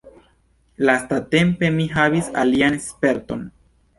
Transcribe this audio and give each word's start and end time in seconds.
Lastatempe 0.89 1.69
mi 1.77 1.85
havis 1.97 2.31
alian 2.45 2.79
sperton. 2.89 3.45